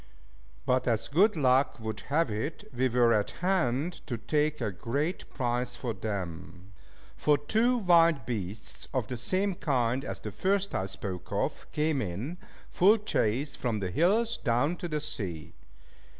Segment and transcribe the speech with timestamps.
[0.65, 5.29] But as good luck would have it, we were at hand to take a great
[5.31, 6.73] prize for them;
[7.15, 12.01] for two wild beasts, of the same kind as the first I spoke of, came
[12.01, 12.39] in,
[12.71, 15.53] full chase from the hills down to the sea.